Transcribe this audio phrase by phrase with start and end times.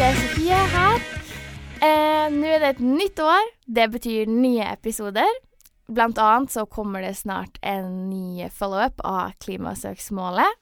[0.00, 1.02] det er Sofie her.
[1.84, 3.48] Eh, Nå er det et nytt år.
[3.68, 5.28] Det betyr nye episoder.
[5.92, 10.56] Blant annet så kommer det snart en ny follow-up av Klimasøksmålet.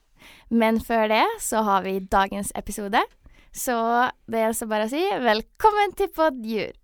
[0.51, 2.99] Men før det så har vi dagens episode.
[3.55, 3.79] Så
[4.27, 6.75] det er så bare å si velkommen til Podjur.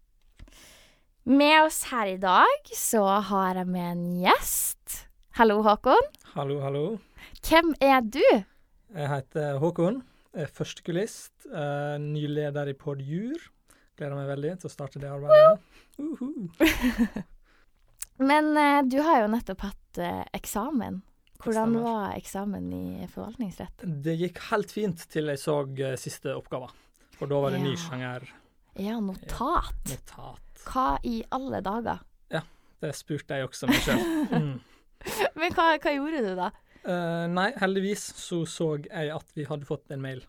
[1.28, 3.04] Med oss her i dag så
[3.34, 5.02] har jeg med en gjest.
[5.36, 6.12] Hallo, Håkon.
[6.40, 6.88] Hallo, hallo.
[7.44, 8.24] Hvem er du?
[8.96, 10.06] Jeg heter Håkon.
[10.56, 11.48] Førstekulist.
[11.48, 13.40] Uh, ny leder i Podjur.
[13.96, 15.62] Gleder meg veldig til å starte det arbeidet.
[16.00, 16.50] Uhu.
[18.30, 21.02] Men eh, du har jo nettopp hatt eh, eksamen.
[21.44, 23.84] Hvordan var eksamen i forvaltningsrett?
[24.04, 26.70] Det gikk helt fint til jeg så eh, siste oppgave.
[27.16, 28.28] For da var det ny sjanger
[28.80, 29.76] Ja, notat.
[29.88, 30.64] notat.
[30.66, 32.02] Hva i alle dager?
[32.34, 32.42] Ja,
[32.84, 34.08] Det spurte jeg også meg sjøl.
[34.36, 34.56] Mm.
[35.38, 36.48] Men hva, hva gjorde du da?
[36.86, 40.22] Eh, nei, heldigvis så så jeg at vi hadde fått en mail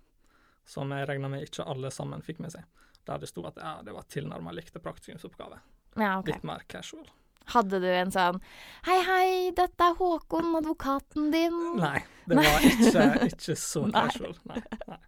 [0.67, 2.65] som jeg regna med ikke alle sammen fikk med seg.
[3.07, 5.61] Der det sto at ja, det var tilnærma likte praktikumsoppgave.
[5.97, 6.35] Ja, okay.
[6.35, 7.07] Litt mer casual.
[7.47, 8.41] Hadde du en sånn
[8.89, 11.61] Hei, hei, dette er Håkon, advokaten din.
[11.79, 14.35] Nei, det var ikke, ikke så casual.
[14.51, 14.63] Nei.
[14.91, 14.99] nei.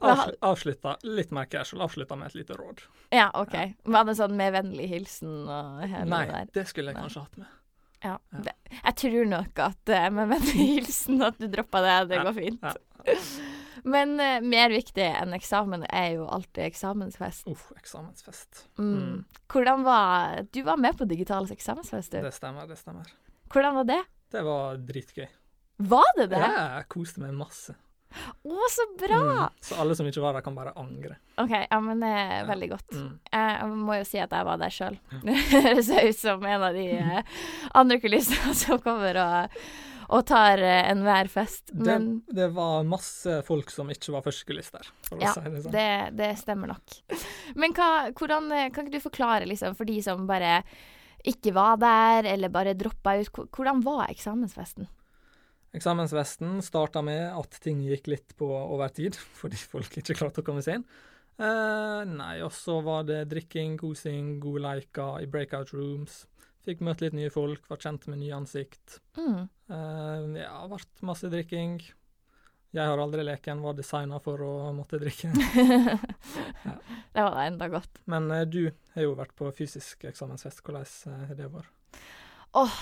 [0.00, 0.14] Hva
[0.48, 1.84] avslutta litt mer casual.
[1.86, 2.82] Avslutta med et lite råd.
[3.14, 3.54] Ja, OK.
[3.84, 6.50] Var det sånn med vennlig hilsen og hele Nei, det der?
[6.58, 7.04] det skulle jeg Nei.
[7.06, 7.52] kanskje hatt med.
[8.04, 8.18] Ja.
[8.44, 11.98] Det, jeg tror nok at eh, med vennehilsen hilsen at du droppa det.
[12.12, 12.66] Det går fint.
[13.94, 17.48] Men uh, mer viktig enn eksamen er jo alltid eksamensfest.
[17.52, 18.64] Uff, eksamensfest.
[18.80, 18.92] Mm.
[18.94, 19.18] Mm.
[19.52, 22.20] Hvordan var Du var med på Digitales eksamensfest, du.
[22.24, 23.08] Det stemmer, det stemmer.
[23.52, 24.02] Hvordan var det?
[24.32, 25.26] Det var dritgøy.
[25.84, 26.40] Var det det?
[26.40, 27.74] Ja, jeg koste meg masse.
[28.44, 29.20] Å, så bra!
[29.48, 29.62] Mm.
[29.68, 31.16] Så alle som ikke var der, kan bare angre.
[31.40, 32.44] OK, ja, men det er Ja.
[32.52, 32.92] veldig godt.
[32.94, 33.08] Mm.
[33.32, 34.98] Jeg må jo si at jeg var der sjøl.
[35.24, 37.22] Det høres ut som en av de eh,
[37.74, 39.58] andre kulissene som kommer og,
[40.14, 41.66] og tar eh, enhver fest.
[41.72, 45.44] Det, Men det var masse folk som ikke var førstekulist der, for å Ja, si
[45.48, 45.72] det sånn.
[45.74, 45.88] det,
[46.20, 46.98] det stemmer nok.
[47.58, 50.60] Men hva, hvordan eh, Kan ikke du forklare, liksom, for de som bare
[51.24, 54.86] ikke var der, eller bare droppa ut, hvordan var eksamensfesten?
[55.74, 60.62] Eksamensvesten starta med at ting gikk litt på overtid, fordi folk ikke klarte å komme
[60.64, 60.86] seg inn.
[61.34, 66.22] Eh, nei, og så var det drikking, kosing, gode leker i breakout rooms.
[66.64, 69.00] Fikk møtt litt nye folk, var kjent med nye ansikt.
[69.18, 69.42] Mm.
[69.68, 71.80] Eh, ja, vært masse drikking.
[72.74, 75.30] Jeg har aldri leken, var designa for å måtte drikke.
[77.14, 78.00] Det var da enda godt.
[78.10, 78.64] Men eh, du
[78.96, 80.64] har jo vært på fysisk eksamensfest.
[80.64, 82.00] Hvordan eh, har det vært?
[82.58, 82.80] Åh,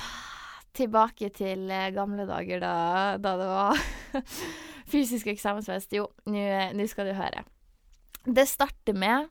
[0.76, 2.74] tilbake til eh, gamle dager da,
[3.20, 3.84] da det var
[4.92, 5.94] fysisk eksamensfest.
[5.96, 7.44] Jo, nå skal du høre.
[8.22, 9.30] Det starter med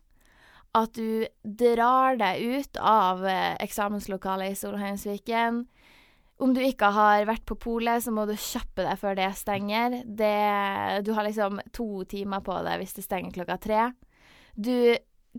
[0.78, 5.66] at du drar deg ut av eh, eksamenslokalet i Solheimsviken.
[6.42, 10.00] Om du ikke har vært på polet, så må du kjappe deg før det stenger.
[10.06, 13.84] Det, du har liksom to timer på deg hvis det stenger klokka tre.
[14.56, 14.74] Du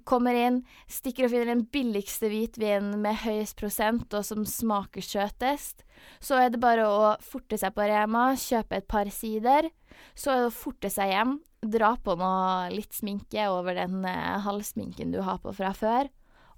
[0.09, 5.85] kommer inn, stikker og finner den billigste hvitvinen med høyest prosent og som smaker søtest.
[6.23, 9.69] Så er det bare å forte seg på Rema, kjøpe et par sider.
[10.17, 14.39] Så er det å forte seg hjem, dra på noe litt sminke over den eh,
[14.43, 16.11] halvsminken du har på fra før,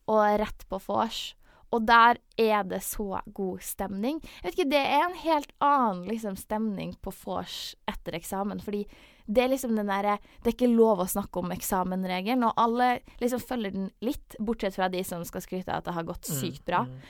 [0.08, 1.34] og rett på vors.
[1.74, 4.20] Og der er det så god stemning.
[4.22, 8.62] Jeg vet ikke, Det er en helt annen liksom, stemning på vors etter eksamen.
[8.62, 8.84] Fordi
[9.26, 13.00] det er liksom den derre Det er ikke lov å snakke om eksamenregelen, og alle
[13.20, 16.28] liksom følger den litt, bortsett fra de som skal skryte av at det har gått
[16.28, 16.84] sykt bra.
[16.84, 17.00] Mm.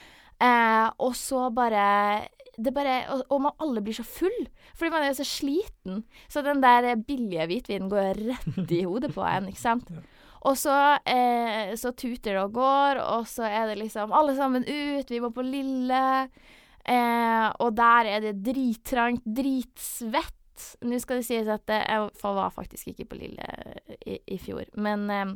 [0.45, 4.35] Eh, og så bare det bare, og, og man alle blir så full,
[4.77, 6.03] fordi man er jo så sliten.
[6.31, 9.91] Så den der billige hvitvinen går rett i hodet på en, ikke sant.
[9.91, 10.03] Ja.
[10.45, 14.65] Og så, eh, så tuter det og går, og så er det liksom alle sammen
[14.67, 16.29] ut, vi må på Lille.
[16.85, 20.67] Eh, og der er det drittrangt, dritsvett.
[20.85, 23.49] Nå skal det sies at eh, jeg var faktisk ikke på Lille
[24.05, 25.35] i, i fjor, men eh,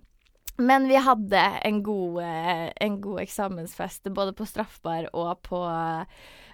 [0.59, 5.61] men vi hadde en god, eh, en god eksamensfest både på straffbar og på,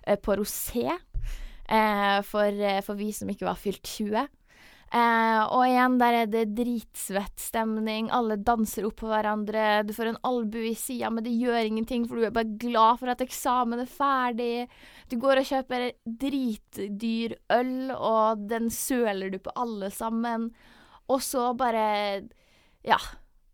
[0.06, 0.92] eh, på rosé.
[1.66, 4.28] Eh, for, eh, for vi som ikke var fylt 20.
[4.94, 8.08] Eh, og igjen, der er det dritsvett stemning.
[8.14, 9.82] Alle danser opp på hverandre.
[9.88, 13.02] Du får en albue i sida, men det gjør ingenting, for du er bare glad
[13.02, 14.68] for at eksamen er ferdig.
[15.12, 15.90] Du går og kjøper
[16.24, 20.52] dritdyr øl, og den søler du på alle sammen.
[21.10, 22.24] Og så bare
[22.86, 23.00] Ja.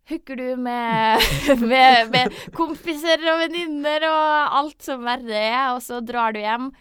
[0.10, 1.22] Hooker du med,
[1.72, 6.72] med, med kompiser og venninner og alt som verre er, og så drar du hjem.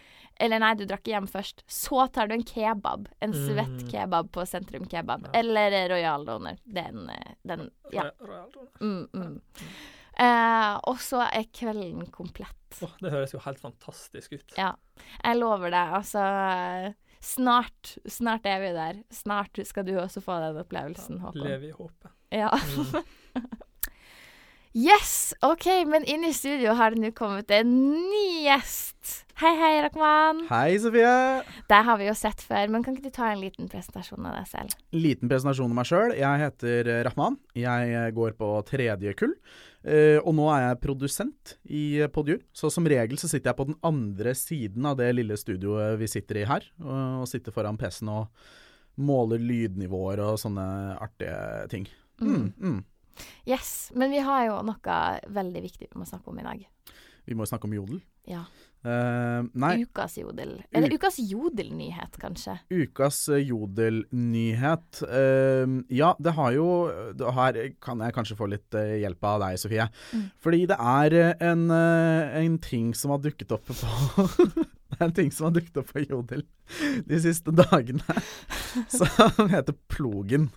[0.40, 1.62] Eller nei, du drakk hjem først.
[1.68, 3.08] Så tar du en kebab.
[3.20, 3.90] En svett Mm.
[3.92, 5.26] kebab på Sentrum Kebab.
[5.28, 5.38] Ja.
[5.40, 6.56] Eller Royal Donor.
[6.64, 8.02] Den, eh, den Ja.
[8.08, 8.70] Royal- Royal Donor.
[8.80, 9.40] Mm, mm.
[10.20, 12.56] Eh, og så er kvelden komplett.
[12.82, 14.52] Oh, det høres jo helt fantastisk ut.
[14.56, 14.72] Ja.
[15.24, 19.02] Jeg lover deg, altså Snart, snart er vi der.
[19.12, 21.42] Snart skal du også få den opplevelsen, Håkon.
[21.44, 22.10] Lever i håpet.
[22.32, 22.48] Ja.
[22.48, 23.04] Mm.
[24.70, 25.32] Yes!
[25.42, 27.70] OK, men inn i studio har det nå kommet en
[28.06, 29.24] ny gjest.
[29.40, 30.44] Hei, hei, Rakman.
[30.46, 31.14] Hei, Sofie.
[31.66, 34.36] Det har vi jo sett før, men kan ikke du ta en liten presentasjon av
[34.38, 34.76] deg selv?
[34.94, 36.14] Liten presentasjon av meg sjøl.
[36.14, 37.40] Jeg heter eh, Rahman.
[37.58, 39.34] Jeg eh, går på tredje kull.
[39.82, 41.84] Eh, og nå er jeg produsent i
[42.14, 42.38] Podjur.
[42.54, 46.12] Så som regel så sitter jeg på den andre siden av det lille studioet vi
[46.14, 46.70] sitter i her.
[46.84, 50.68] Og, og sitter foran PC-en og måler lydnivåer og sånne
[51.00, 51.90] artige ting.
[52.22, 52.80] Mm, mm.
[53.48, 53.90] Yes.
[53.94, 54.98] Men vi har jo noe
[55.28, 56.66] veldig viktig vi må snakke om i dag.
[57.28, 58.00] Vi må snakke om jodel.
[58.28, 58.44] Ja.
[58.80, 60.54] Uh, nei, Ukas jodel.
[60.72, 62.54] Eller ukas jodelnyhet, kanskje.
[62.72, 65.02] ukas eh, jodelnyhet.
[65.04, 66.68] Uh, ja, det har jo
[67.16, 69.88] det Her kan jeg kanskje få litt uh, hjelp av deg, Sofie.
[70.16, 70.24] Mm.
[70.40, 71.18] Fordi det er
[71.50, 75.82] en, en ting som har dukket opp på Det er en ting som har dukket
[75.82, 76.46] opp på Jodel
[77.04, 78.20] de siste dagene,
[78.98, 80.48] som heter plogen.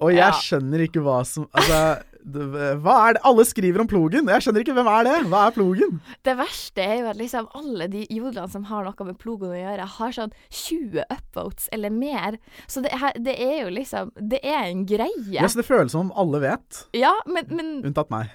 [0.00, 0.30] Og jeg Ja.
[0.32, 4.28] skjønner ikke hva som Altså, hva er det Alle skriver om plogen.
[4.28, 5.14] Jeg skjønner ikke hvem er det?
[5.30, 6.00] Hva er plogen?
[6.26, 9.56] Det verste er jo at liksom alle de jodlene som har noe med plogen å
[9.58, 12.38] gjøre, har sånn 20 upvotes eller mer.
[12.68, 12.92] Så det
[13.24, 15.32] det er jo liksom Det er en greie.
[15.40, 18.28] Ja, så det føles som om alle vet, Ja, men, men unntatt meg.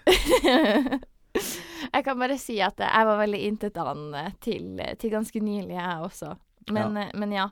[1.93, 6.35] Jeg kan bare si at jeg var veldig intetanende til, til ganske nylig, jeg også.
[6.71, 7.07] Men ja.
[7.19, 7.47] Men ja.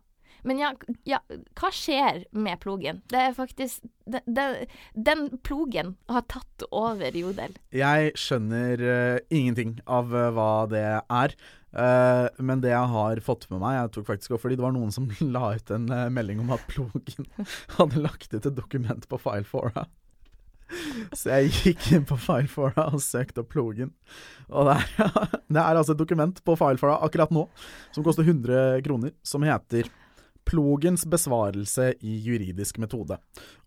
[0.47, 0.71] Men ja,
[1.07, 1.19] ja,
[1.59, 3.01] hva skjer med plogen?
[3.11, 7.55] Det er faktisk det, det, Den plogen har tatt over Jodel.
[7.75, 11.35] Jeg skjønner uh, ingenting av uh, hva det er.
[11.71, 14.73] Uh, men det jeg har fått med meg Jeg tok faktisk også fordi det var
[14.75, 17.29] noen som la ut en melding om at plogen
[17.77, 19.87] hadde lagt ut et dokument på Filefora.
[21.17, 23.93] Så jeg gikk inn på Filefora og søkte opp plogen.
[24.51, 27.47] Og det er, det er altså et dokument på Filefora akkurat nå
[27.91, 29.89] som koster 100 kroner, som heter
[30.51, 33.15] Plogens besvarelse i juridisk metode.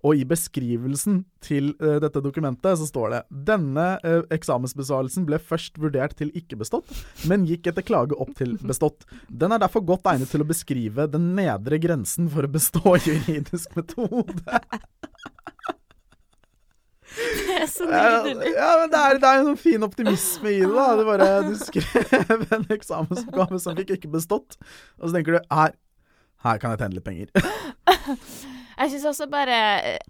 [0.05, 5.81] Og i beskrivelsen til uh, dette dokumentet så står det denne uh, eksamensbesvarelsen ble først
[5.81, 6.91] vurdert til ikke bestått,
[7.31, 9.09] men gikk etter klage opp til bestått.
[9.33, 13.79] Den er derfor godt egnet til å beskrive den nedre grensen for å bestå juridisk
[13.81, 14.61] metode.
[17.15, 18.53] Det er så nydelig.
[18.57, 20.71] ja, men det er, det er en sånn fin optimisme i det.
[20.75, 24.59] da Du bare du skrev en eksamensoppgave som fikk ikke bestått,
[24.99, 25.75] og så tenker du her,
[26.45, 27.29] her kan jeg tjene litt penger.
[28.75, 29.55] Jeg syns også bare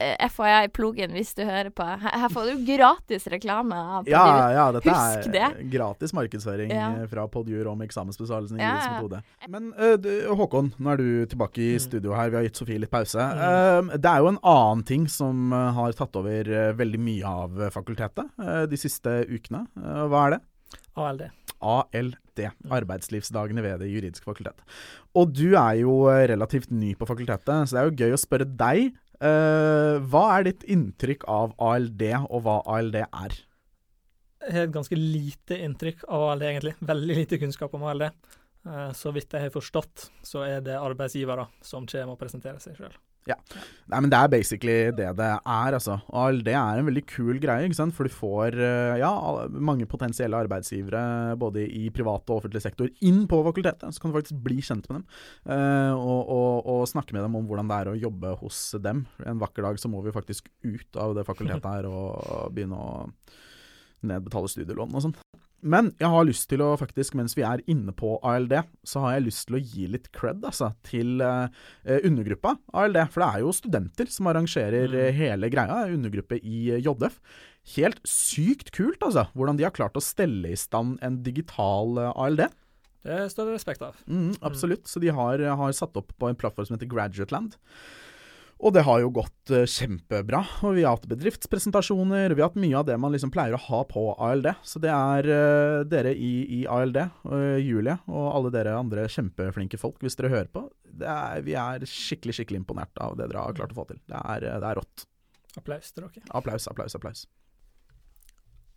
[0.01, 1.85] FHI FYI plogen, hvis du hører på.
[2.01, 4.23] Her, får du gratis reklame av Ja,
[4.55, 5.67] ja, dette Husk er det.
[5.75, 6.87] gratis markedsføring Ja.
[7.03, 8.95] eh, fra Podjur om eksamensbesvarelsen i Ja, juridisk ja.
[8.97, 9.21] metode.
[9.53, 11.85] Men uh, Håkon, nå er du tilbake i Mm.
[11.85, 12.31] studio her.
[12.33, 13.21] Vi har gitt Sofie litt pause.
[13.21, 13.91] Mm.
[13.93, 17.25] Uh, det er jo en annen ting som eh, har tatt over eh, veldig mye
[17.45, 19.67] av eh, fakultetet uh, de siste ukene.
[19.77, 20.41] Eh, hva er det?
[20.97, 21.29] ALD.
[21.61, 24.61] ALD, arbeidslivsdagene ved Det juridiske fakultet.
[25.15, 28.21] Og du er jo eh, relativt ny på fakultetet, så det er jo gøy å
[28.21, 28.93] spørre deg.
[29.23, 33.37] Uh, hva er ditt inntrykk av ALD, og hva ALD er?
[34.45, 36.75] Jeg har et ganske lite inntrykk av ALD, egentlig.
[36.85, 38.11] Veldig lite kunnskap om ALD.
[38.67, 42.77] Uh, Så vidt jeg har forstått, så er det arbeidsgivere som kommer og presenterer seg
[42.77, 42.99] sjøl.
[43.89, 45.97] Nei, men Det er basically det det er, altså.
[46.13, 47.95] ALD er en veldig kul greie, ikke sant.
[47.97, 49.13] For du får eh, ja,
[49.49, 53.95] mange potensielle arbeidsgivere både i privat og offentlig sektor inn på fakultetet.
[53.95, 55.07] Så kan du faktisk bli kjent med dem,
[55.49, 59.05] eh, og, og, og snakke med dem om hvordan det er å jobbe hos dem.
[59.25, 63.09] En vakker dag så må vi faktisk ut av det fakultetet her og begynne å
[64.05, 65.17] nedbetale studielån og sånn.
[65.65, 68.53] Men jeg har lyst til å faktisk, mens vi er inne på ALD,
[68.85, 71.49] så har jeg lyst til å gi litt cred altså, til eh,
[72.05, 72.99] undergruppa ALD.
[73.15, 74.99] For det er jo studenter som arrangerer Mm.
[75.01, 77.17] eh, hele greia, undergruppe i JF.
[77.79, 82.45] Helt sykt kult, altså, hvordan de har klart å stelle i stand en digital ALD.
[83.05, 83.97] Det står det respekt av.
[84.09, 84.85] Mm, absolutt.
[84.89, 87.57] Så de har, har satt opp på en plattform som heter Graduateland.
[88.65, 90.41] Og det har jo gått eh, kjempebra.
[90.65, 93.61] Og vi har hatt bedriftspresentasjoner, vi har hatt mye av det man liksom pleier å
[93.67, 94.49] ha på ALD.
[94.65, 96.97] Så det er uh, dere i, i ALD,
[97.29, 100.65] uh, Julie og alle dere andre kjempeflinke folk, hvis dere hører på.
[100.95, 104.01] Det er, vi er skikkelig, skikkelig imponert av det dere har klart å få til.
[104.09, 105.07] Det er, eh, det er rått.
[105.61, 106.25] Applaus til dere.
[106.33, 107.27] Applaus, applaus, applaus.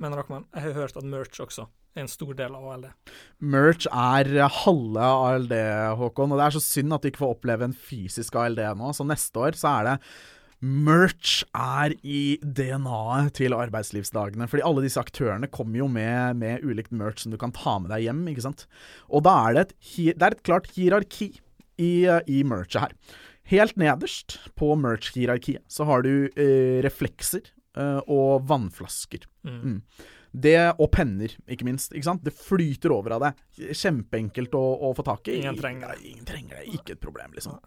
[0.02, 1.66] Men Rachman, jeg har hørt at merch også
[1.98, 2.88] er en stor del av ALD.
[3.42, 4.30] Merch er
[4.62, 5.54] halve ALD,
[5.98, 8.92] Håkon, og det er så synd at du ikke får oppleve en fysisk ALD nå.
[8.94, 9.96] Så neste år så er det
[10.58, 14.48] Merch er i DNA-et til arbeidslivsdagene.
[14.50, 17.92] Fordi alle disse aktørene kommer jo med, med ulikt merch som du kan ta med
[17.94, 18.24] deg hjem.
[18.32, 18.66] ikke sant?
[19.06, 19.76] Og da er det et,
[20.18, 21.30] det er et klart hierarki
[21.78, 22.98] i, i merchet her.
[23.48, 27.46] Helt nederst på merch-hierarkiet så har du eh, reflekser
[27.78, 29.28] og vannflasker.
[29.48, 29.58] Mm.
[29.58, 29.82] Mm.
[30.38, 31.94] Det, og penner, ikke minst.
[31.96, 32.26] ikke sant?
[32.26, 33.32] Det flyter over av det.
[33.78, 35.40] Kjempeenkelt å, å få tak i.
[35.42, 36.12] Ingen trenger det.
[36.12, 36.68] Ingen trenger det.
[36.78, 37.58] Ikke et problem, liksom.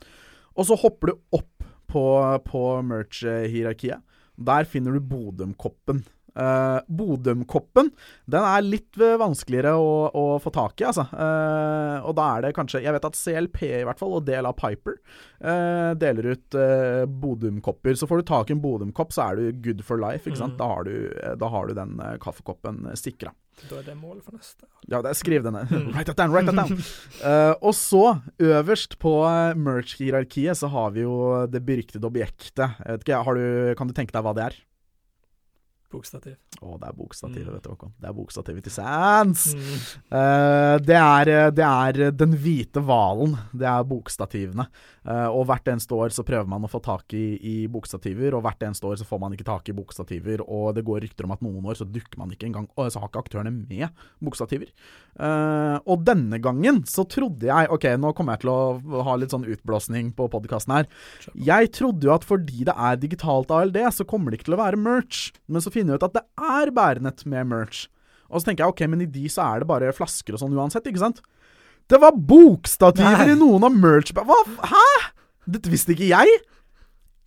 [0.55, 2.05] Og så hopper du opp på,
[2.47, 4.05] på merch-hierarkiet.
[4.41, 6.05] Der finner du Bodumkoppen.
[6.31, 7.89] Uh, Bodømkoppen
[8.31, 11.09] den er litt uh, vanskeligere å, å, få tak i, altså.
[11.11, 14.47] Uh, og da er det kanskje Jeg vet at CLP i hvert fall, og del
[14.47, 15.01] av Piper,
[15.43, 16.59] uh, deler ut
[17.21, 20.29] bodømkopper Så får du tak i en Bodømkopp, så er du good for life.
[20.29, 20.55] ikke sant?
[20.55, 20.61] Mm.
[20.61, 20.95] Da, har du,
[21.41, 23.33] da, har du, den kaffekoppen sikra.
[23.69, 24.67] Da er det målet for neste.
[24.89, 25.71] Ja, det, skriv den ned.
[25.73, 25.91] Mm.
[25.95, 26.81] write that down, write that down.
[27.67, 28.05] og så,
[28.39, 29.15] øverst på
[29.59, 32.81] merch-hierarkiet, så har vi jo det beryktede objektet.
[33.01, 33.47] Ikke, du,
[33.79, 34.61] kan du tenke deg hva det er?
[35.91, 36.37] Bokstativ.
[36.63, 37.55] Å, det er bokstativet, mm.
[37.57, 37.93] vet du, Håkon.
[37.99, 39.47] Det er bokstativet til Sands!
[39.59, 39.71] Mm.
[40.13, 43.35] Uh, det, er, eh, det, er, den hvite hvalen.
[43.51, 44.69] Det er bokstativene.
[45.03, 48.45] Uh, og hvert eneste år så prøver man å få tak i, i, bokstativer, og
[48.45, 50.45] hvert eneste år så får man ikke tak i bokstativer.
[50.47, 53.03] Og det går rykter om at noen år så dukker man ikke engang Og så
[53.03, 53.89] har ikke aktørene med
[54.23, 54.71] bokstativer.
[55.19, 59.35] Uh, og denne gangen så trodde jeg Ok, nå kommer jeg til å ha litt
[59.35, 60.87] sånn utblåsning på podkasten her.
[61.35, 64.63] Jeg trodde jo at fordi det er digitalt ALD, så kommer det ikke til å
[64.63, 65.27] være merch.
[65.51, 66.25] Men så finner ut at det
[66.61, 67.89] er bærenett med merch.
[68.31, 70.55] Og så tenker jeg ok, men i de så er det bare flasker og sånn
[70.55, 71.21] uansett, ikke sant?
[71.91, 74.13] Det var bokstativer i noen av merch...
[74.15, 74.39] Hva?
[74.71, 74.87] Hæ?!
[75.51, 76.37] Dette visste ikke jeg!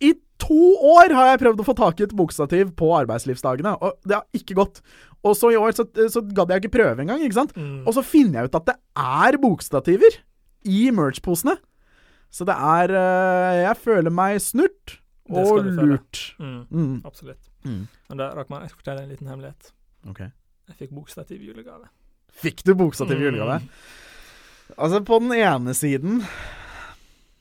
[0.04, 0.60] I to
[0.94, 4.24] år har jeg prøvd å få tak i et bokstativ på arbeidslivsdagene, og det har
[4.36, 4.80] ikke gått.
[5.24, 7.54] Og så i år så, så gadd jeg ikke prøve engang, ikke sant?
[7.56, 7.84] Mm.
[7.84, 10.18] Og så finner jeg ut at det er bokstativer
[10.64, 11.56] i merch-posene.
[12.34, 14.98] Så det er uh, Jeg føler meg snurt
[15.30, 16.20] og lurt.
[16.40, 16.62] Mm.
[16.68, 16.96] Mm.
[17.06, 17.40] Absolutt.
[17.64, 17.84] Mm.
[18.10, 19.70] Men da rakk man jeg fortelle en liten hemmelighet.
[20.10, 21.88] Ok Jeg fikk bokstativ julegave.
[22.34, 23.24] Fikk du bokstativ mm.
[23.24, 23.60] julegave?
[24.80, 26.22] Altså, på den ene siden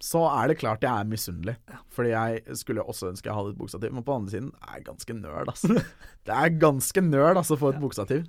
[0.04, 1.56] så er det klart jeg er misunnelig.
[1.96, 3.94] Fordi jeg skulle også ønske jeg hadde et bokstativ.
[3.96, 5.78] Men på den andre siden er jeg ganske nerd, altså.
[6.28, 7.84] det er ganske nerd altså, å få et ja.
[7.86, 8.26] bokstativ.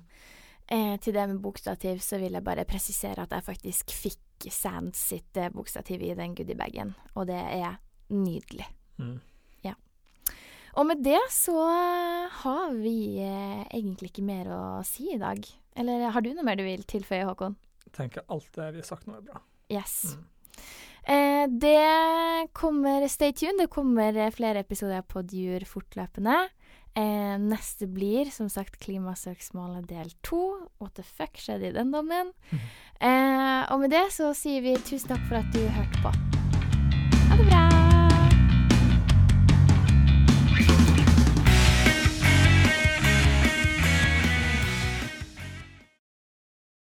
[0.71, 5.03] Eh, til det med bokstativ så vil jeg bare presisere at jeg faktisk fikk Sands
[5.11, 7.77] sitt eh, bokstativ i den goodiebagen, og det er
[8.09, 8.65] nydelig.
[8.97, 9.19] Mm.
[10.75, 11.55] Og med det så
[12.41, 15.39] har vi eh, egentlig ikke mer å si i dag.
[15.79, 17.55] Eller har du noe mer du vil tilføye, Håkon?
[17.87, 19.41] Jeg tenker alt det vi har sagt nå er bra.
[19.71, 20.15] Yes.
[20.15, 20.25] Mm.
[21.05, 23.61] Eh, det kommer Stay tuned.
[23.63, 26.47] Det kommer flere episoder på Djur fortløpende.
[26.95, 30.69] Eh, neste blir som sagt Klimasøksmålet del to.
[30.79, 32.31] What the fuck skjedde i den dommen?
[32.51, 32.63] Mm.
[32.99, 36.34] Eh, og med det så sier vi tusen takk for at du hørte på.